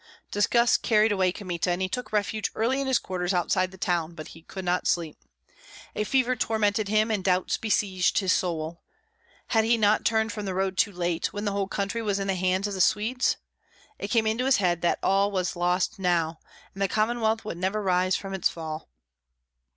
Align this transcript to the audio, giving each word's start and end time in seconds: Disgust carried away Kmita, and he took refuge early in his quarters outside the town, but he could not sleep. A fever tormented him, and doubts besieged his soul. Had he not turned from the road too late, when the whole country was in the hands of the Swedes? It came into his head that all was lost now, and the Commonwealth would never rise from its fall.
Disgust 0.31 0.81
carried 0.81 1.11
away 1.11 1.31
Kmita, 1.31 1.69
and 1.69 1.79
he 1.79 1.87
took 1.87 2.11
refuge 2.11 2.49
early 2.55 2.81
in 2.81 2.87
his 2.87 2.97
quarters 2.97 3.35
outside 3.35 3.69
the 3.69 3.77
town, 3.77 4.15
but 4.15 4.29
he 4.29 4.41
could 4.41 4.65
not 4.65 4.87
sleep. 4.87 5.15
A 5.95 6.03
fever 6.03 6.35
tormented 6.35 6.87
him, 6.87 7.11
and 7.11 7.23
doubts 7.23 7.55
besieged 7.57 8.17
his 8.17 8.33
soul. 8.33 8.81
Had 9.49 9.63
he 9.63 9.77
not 9.77 10.03
turned 10.03 10.31
from 10.31 10.45
the 10.45 10.55
road 10.55 10.75
too 10.75 10.91
late, 10.91 11.31
when 11.33 11.45
the 11.45 11.51
whole 11.51 11.67
country 11.67 12.01
was 12.01 12.17
in 12.17 12.25
the 12.25 12.33
hands 12.33 12.65
of 12.67 12.73
the 12.73 12.81
Swedes? 12.81 13.37
It 13.99 14.07
came 14.07 14.25
into 14.25 14.45
his 14.45 14.57
head 14.57 14.81
that 14.81 14.97
all 15.03 15.29
was 15.29 15.55
lost 15.55 15.99
now, 15.99 16.39
and 16.73 16.81
the 16.81 16.87
Commonwealth 16.87 17.45
would 17.45 17.57
never 17.57 17.79
rise 17.79 18.15
from 18.15 18.33
its 18.33 18.49
fall. 18.49 18.89